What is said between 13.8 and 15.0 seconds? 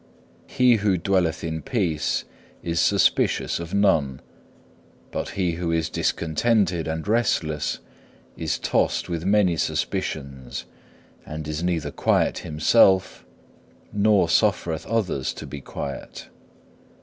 nor suffereth